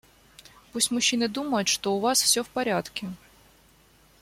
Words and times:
Пусть 0.71 0.89
мужчины 0.89 1.27
думают, 1.27 1.67
что 1.67 1.95
у 1.95 1.99
Вас 1.99 2.23
все 2.23 2.43
в 2.43 2.49
порядке. 2.49 3.07